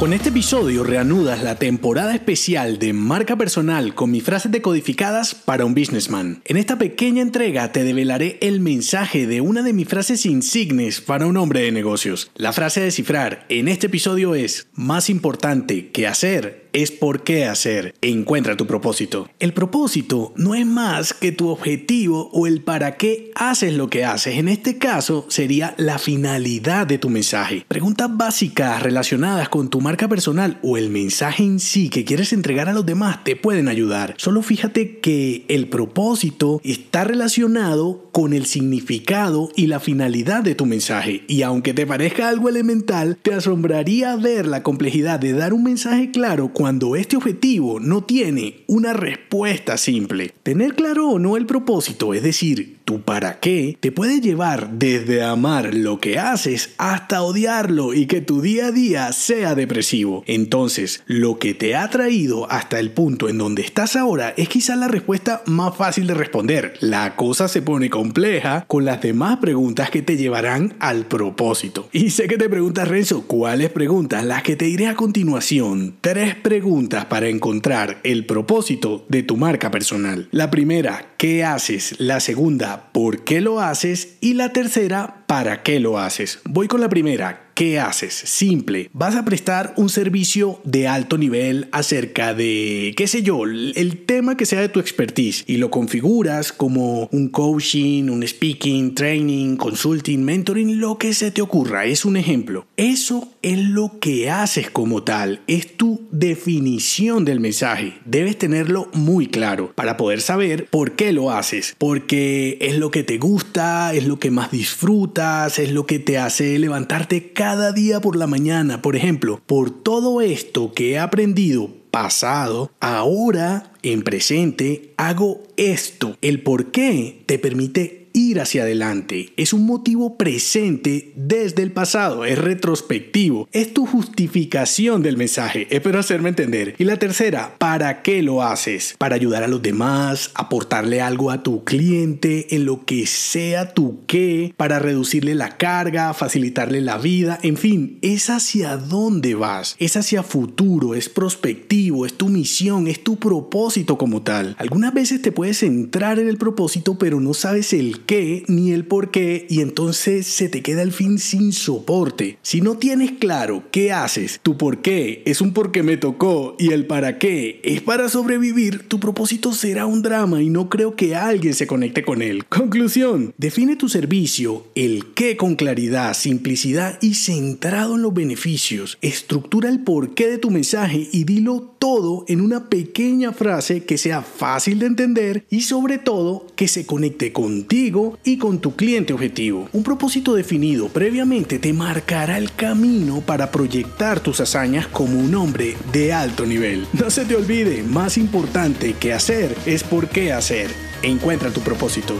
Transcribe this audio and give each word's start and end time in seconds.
Con 0.00 0.14
este 0.14 0.30
episodio 0.30 0.82
reanudas 0.82 1.42
la 1.42 1.56
temporada 1.56 2.14
especial 2.14 2.78
de 2.78 2.94
marca 2.94 3.36
personal 3.36 3.94
con 3.94 4.10
mis 4.10 4.24
frases 4.24 4.50
decodificadas 4.50 5.34
para 5.34 5.66
un 5.66 5.74
businessman. 5.74 6.40
En 6.46 6.56
esta 6.56 6.78
pequeña 6.78 7.20
entrega 7.20 7.70
te 7.70 7.84
develaré 7.84 8.38
el 8.40 8.60
mensaje 8.60 9.26
de 9.26 9.42
una 9.42 9.62
de 9.62 9.74
mis 9.74 9.86
frases 9.86 10.24
insignes 10.24 11.02
para 11.02 11.26
un 11.26 11.36
hombre 11.36 11.60
de 11.60 11.72
negocios. 11.72 12.30
La 12.34 12.54
frase 12.54 12.80
a 12.80 12.84
descifrar 12.84 13.44
en 13.50 13.68
este 13.68 13.88
episodio 13.88 14.34
es, 14.34 14.68
más 14.72 15.10
importante 15.10 15.90
que 15.90 16.06
hacer 16.06 16.69
es 16.72 16.90
por 16.90 17.22
qué 17.22 17.46
hacer. 17.46 17.94
Encuentra 18.00 18.56
tu 18.56 18.66
propósito. 18.66 19.28
El 19.38 19.52
propósito 19.52 20.32
no 20.36 20.54
es 20.54 20.66
más 20.66 21.14
que 21.14 21.32
tu 21.32 21.48
objetivo 21.48 22.30
o 22.32 22.46
el 22.46 22.62
para 22.62 22.96
qué 22.96 23.30
haces 23.34 23.74
lo 23.74 23.88
que 23.88 24.04
haces. 24.04 24.36
En 24.36 24.48
este 24.48 24.78
caso 24.78 25.26
sería 25.28 25.74
la 25.76 25.98
finalidad 25.98 26.86
de 26.86 26.98
tu 26.98 27.08
mensaje. 27.08 27.64
Preguntas 27.68 28.08
básicas 28.16 28.82
relacionadas 28.82 29.48
con 29.48 29.70
tu 29.70 29.80
marca 29.80 30.08
personal 30.08 30.58
o 30.62 30.76
el 30.76 30.90
mensaje 30.90 31.42
en 31.42 31.60
sí 31.60 31.88
que 31.88 32.04
quieres 32.04 32.32
entregar 32.32 32.68
a 32.68 32.72
los 32.72 32.86
demás 32.86 33.24
te 33.24 33.36
pueden 33.36 33.68
ayudar. 33.68 34.14
Solo 34.18 34.42
fíjate 34.42 34.98
que 34.98 35.44
el 35.48 35.68
propósito 35.68 36.60
está 36.64 37.04
relacionado 37.04 38.08
con 38.12 38.32
el 38.32 38.46
significado 38.46 39.50
y 39.56 39.66
la 39.66 39.80
finalidad 39.80 40.42
de 40.42 40.54
tu 40.54 40.66
mensaje. 40.66 41.22
Y 41.28 41.42
aunque 41.42 41.74
te 41.74 41.86
parezca 41.86 42.28
algo 42.28 42.48
elemental, 42.48 43.18
te 43.22 43.34
asombraría 43.34 44.16
ver 44.16 44.46
la 44.46 44.62
complejidad 44.62 45.20
de 45.20 45.32
dar 45.32 45.52
un 45.52 45.64
mensaje 45.64 46.10
claro 46.10 46.52
cuando 46.60 46.94
este 46.94 47.16
objetivo 47.16 47.80
no 47.80 48.04
tiene 48.04 48.64
una 48.66 48.92
respuesta 48.92 49.78
simple. 49.78 50.34
Tener 50.42 50.74
claro 50.74 51.08
o 51.08 51.18
no 51.18 51.38
el 51.38 51.46
propósito, 51.46 52.12
es 52.12 52.22
decir, 52.22 52.79
para 52.98 53.40
qué, 53.40 53.76
te 53.80 53.92
puede 53.92 54.20
llevar 54.20 54.72
desde 54.72 55.22
amar 55.22 55.74
lo 55.74 56.00
que 56.00 56.18
haces 56.18 56.70
hasta 56.78 57.22
odiarlo 57.22 57.94
y 57.94 58.06
que 58.06 58.20
tu 58.20 58.42
día 58.42 58.66
a 58.66 58.72
día 58.72 59.12
sea 59.12 59.54
depresivo. 59.54 60.24
Entonces, 60.26 61.02
lo 61.06 61.38
que 61.38 61.54
te 61.54 61.76
ha 61.76 61.88
traído 61.88 62.50
hasta 62.50 62.78
el 62.80 62.90
punto 62.90 63.28
en 63.28 63.38
donde 63.38 63.62
estás 63.62 63.96
ahora 63.96 64.34
es 64.36 64.48
quizás 64.48 64.76
la 64.76 64.88
respuesta 64.88 65.42
más 65.46 65.76
fácil 65.76 66.06
de 66.06 66.14
responder. 66.14 66.74
La 66.80 67.16
cosa 67.16 67.48
se 67.48 67.62
pone 67.62 67.90
compleja 67.90 68.64
con 68.66 68.84
las 68.84 69.00
demás 69.00 69.38
preguntas 69.38 69.90
que 69.90 70.02
te 70.02 70.16
llevarán 70.16 70.74
al 70.80 71.06
propósito. 71.06 71.88
Y 71.92 72.10
sé 72.10 72.26
que 72.28 72.38
te 72.38 72.48
preguntas, 72.48 72.88
Renzo, 72.88 73.22
¿cuáles 73.26 73.70
preguntas? 73.70 74.24
Las 74.24 74.42
que 74.42 74.56
te 74.56 74.66
diré 74.66 74.88
a 74.88 74.94
continuación. 74.94 75.96
Tres 76.00 76.34
preguntas 76.34 77.04
para 77.06 77.28
encontrar 77.28 78.00
el 78.04 78.26
propósito 78.26 79.04
de 79.08 79.22
tu 79.22 79.36
marca 79.36 79.70
personal. 79.70 80.28
La 80.30 80.50
primera, 80.50 81.09
¿qué 81.20 81.44
haces? 81.44 81.96
La 81.98 82.18
segunda, 82.18 82.88
¿por 82.92 83.24
qué 83.24 83.42
lo 83.42 83.60
haces? 83.60 84.16
Y 84.22 84.32
la 84.32 84.54
tercera, 84.54 85.19
¿para 85.30 85.62
qué 85.62 85.78
lo 85.78 85.96
haces? 85.96 86.40
Voy 86.44 86.66
con 86.66 86.80
la 86.80 86.88
primera, 86.88 87.50
¿Qué 87.60 87.78
haces? 87.78 88.14
Simple. 88.14 88.88
Vas 88.94 89.16
a 89.16 89.24
prestar 89.26 89.74
un 89.76 89.90
servicio 89.90 90.62
de 90.64 90.88
alto 90.88 91.18
nivel 91.18 91.68
acerca 91.72 92.32
de, 92.32 92.94
qué 92.96 93.06
sé 93.06 93.22
yo, 93.22 93.44
el 93.44 94.02
tema 94.06 94.38
que 94.38 94.46
sea 94.46 94.62
de 94.62 94.70
tu 94.70 94.80
expertise 94.80 95.44
y 95.46 95.58
lo 95.58 95.70
configuras 95.70 96.54
como 96.54 97.10
un 97.12 97.28
coaching, 97.28 98.08
un 98.08 98.26
speaking, 98.26 98.94
training, 98.94 99.56
consulting, 99.56 100.24
mentoring, 100.24 100.80
lo 100.80 100.96
que 100.96 101.12
se 101.12 101.32
te 101.32 101.42
ocurra. 101.42 101.84
Es 101.84 102.06
un 102.06 102.16
ejemplo. 102.16 102.64
Eso 102.78 103.28
es 103.42 103.58
lo 103.58 103.98
que 104.00 104.30
haces 104.30 104.70
como 104.70 105.02
tal. 105.02 105.42
Es 105.46 105.76
tu 105.76 106.08
definición 106.10 107.26
del 107.26 107.40
mensaje. 107.40 107.98
Debes 108.06 108.38
tenerlo 108.38 108.88
muy 108.94 109.26
claro 109.26 109.70
para 109.74 109.98
poder 109.98 110.22
saber 110.22 110.64
por 110.70 110.92
qué 110.92 111.12
lo 111.12 111.30
haces. 111.30 111.74
Porque 111.76 112.56
es 112.62 112.78
lo 112.78 112.90
que 112.90 113.02
te 113.02 113.18
gusta, 113.18 113.92
es 113.92 114.06
lo 114.06 114.18
que 114.18 114.30
más 114.30 114.50
disfrutas, 114.50 115.19
es 115.20 115.70
lo 115.72 115.84
que 115.84 115.98
te 115.98 116.16
hace 116.16 116.58
levantarte 116.58 117.32
cada 117.34 117.72
día 117.72 118.00
por 118.00 118.16
la 118.16 118.26
mañana, 118.26 118.80
por 118.80 118.96
ejemplo, 118.96 119.40
por 119.44 119.70
todo 119.70 120.22
esto 120.22 120.72
que 120.72 120.92
he 120.92 120.98
aprendido 120.98 121.68
pasado, 121.90 122.70
ahora 122.80 123.72
en 123.82 124.02
presente 124.02 124.94
hago 124.96 125.42
esto. 125.58 126.16
El 126.22 126.42
por 126.42 126.70
qué 126.70 127.22
te 127.26 127.38
permite 127.38 127.99
ir 128.12 128.40
hacia 128.40 128.62
adelante, 128.62 129.32
es 129.36 129.52
un 129.52 129.66
motivo 129.66 130.16
presente 130.16 131.12
desde 131.16 131.62
el 131.62 131.72
pasado, 131.72 132.24
es 132.24 132.38
retrospectivo, 132.38 133.48
es 133.52 133.72
tu 133.74 133.86
justificación 133.86 135.02
del 135.02 135.16
mensaje, 135.16 135.66
espero 135.70 135.98
hacerme 135.98 136.30
entender. 136.30 136.74
Y 136.78 136.84
la 136.84 136.98
tercera, 136.98 137.56
¿para 137.58 138.02
qué 138.02 138.22
lo 138.22 138.42
haces? 138.42 138.94
Para 138.98 139.14
ayudar 139.14 139.42
a 139.42 139.48
los 139.48 139.62
demás, 139.62 140.30
aportarle 140.34 141.00
algo 141.00 141.30
a 141.30 141.42
tu 141.42 141.64
cliente 141.64 142.54
en 142.54 142.64
lo 142.64 142.84
que 142.84 143.06
sea 143.06 143.74
tu 143.74 144.04
qué, 144.06 144.54
para 144.56 144.78
reducirle 144.78 145.34
la 145.34 145.56
carga, 145.56 146.14
facilitarle 146.14 146.80
la 146.80 146.98
vida, 146.98 147.38
en 147.42 147.56
fin, 147.56 147.98
es 148.02 148.30
hacia 148.30 148.76
dónde 148.76 149.34
vas, 149.34 149.76
es 149.78 149.96
hacia 149.96 150.22
futuro, 150.22 150.94
es 150.94 151.08
prospectivo, 151.08 152.06
es 152.06 152.14
tu 152.14 152.28
misión, 152.28 152.86
es 152.86 153.02
tu 153.02 153.16
propósito 153.16 153.98
como 153.98 154.22
tal. 154.22 154.54
Algunas 154.58 154.94
veces 154.94 155.22
te 155.22 155.32
puedes 155.32 155.58
centrar 155.58 156.18
en 156.18 156.28
el 156.28 156.36
propósito 156.36 156.80
pero 156.98 157.20
no 157.20 157.34
sabes 157.34 157.72
el 157.72 158.04
ni 158.48 158.72
el 158.72 158.86
por 158.86 159.12
qué 159.12 159.46
y 159.48 159.60
entonces 159.60 160.26
se 160.26 160.48
te 160.48 160.62
queda 160.62 160.82
el 160.82 160.90
fin 160.90 161.20
sin 161.20 161.52
soporte. 161.52 162.38
Si 162.42 162.60
no 162.60 162.76
tienes 162.76 163.12
claro 163.12 163.62
qué 163.70 163.92
haces, 163.92 164.40
tu 164.42 164.58
por 164.58 164.82
qué 164.82 165.22
es 165.26 165.40
un 165.40 165.52
porque 165.52 165.84
me 165.84 165.96
tocó 165.96 166.56
y 166.58 166.72
el 166.72 166.86
para 166.86 167.18
qué 167.18 167.60
es 167.62 167.82
para 167.82 168.08
sobrevivir, 168.08 168.88
tu 168.88 168.98
propósito 168.98 169.52
será 169.52 169.86
un 169.86 170.02
drama 170.02 170.42
y 170.42 170.50
no 170.50 170.68
creo 170.68 170.96
que 170.96 171.14
alguien 171.14 171.54
se 171.54 171.68
conecte 171.68 172.02
con 172.02 172.20
él. 172.20 172.44
Conclusión, 172.48 173.32
define 173.38 173.76
tu 173.76 173.88
servicio, 173.88 174.66
el 174.74 175.12
qué 175.14 175.36
con 175.36 175.54
claridad, 175.54 176.14
simplicidad 176.14 176.98
y 177.00 177.14
centrado 177.14 177.94
en 177.94 178.02
los 178.02 178.12
beneficios. 178.12 178.98
Estructura 179.02 179.68
el 179.68 179.84
porqué 179.84 180.26
de 180.26 180.38
tu 180.38 180.50
mensaje 180.50 181.08
y 181.12 181.22
dilo 181.22 181.76
todo 181.78 182.24
en 182.26 182.40
una 182.40 182.68
pequeña 182.68 183.32
frase 183.32 183.84
que 183.84 183.98
sea 183.98 184.22
fácil 184.22 184.80
de 184.80 184.86
entender 184.86 185.44
y 185.48 185.60
sobre 185.60 185.98
todo 185.98 186.48
que 186.56 186.66
se 186.66 186.86
conecte 186.86 187.32
contigo 187.32 187.99
y 188.24 188.38
con 188.38 188.60
tu 188.60 188.76
cliente 188.76 189.12
objetivo. 189.12 189.68
Un 189.72 189.82
propósito 189.82 190.34
definido 190.34 190.88
previamente 190.88 191.58
te 191.58 191.72
marcará 191.72 192.38
el 192.38 192.52
camino 192.52 193.20
para 193.20 193.50
proyectar 193.50 194.20
tus 194.20 194.40
hazañas 194.40 194.86
como 194.86 195.18
un 195.18 195.34
hombre 195.34 195.76
de 195.92 196.12
alto 196.12 196.46
nivel. 196.46 196.86
No 196.92 197.10
se 197.10 197.24
te 197.24 197.36
olvide, 197.36 197.82
más 197.82 198.16
importante 198.16 198.94
que 198.94 199.12
hacer 199.12 199.56
es 199.66 199.82
por 199.84 200.08
qué 200.08 200.32
hacer. 200.32 200.70
Encuentra 201.02 201.50
tu 201.50 201.60
propósito. 201.60 202.14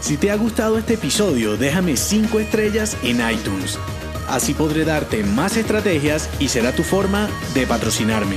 Si 0.00 0.16
te 0.16 0.30
ha 0.30 0.36
gustado 0.36 0.78
este 0.78 0.94
episodio, 0.94 1.56
déjame 1.56 1.96
5 1.96 2.40
estrellas 2.40 2.96
en 3.02 3.20
iTunes. 3.28 3.78
Así 4.28 4.54
podré 4.54 4.84
darte 4.84 5.22
más 5.24 5.56
estrategias 5.56 6.28
y 6.40 6.48
será 6.48 6.72
tu 6.72 6.82
forma 6.82 7.28
de 7.54 7.66
patrocinarme. 7.66 8.36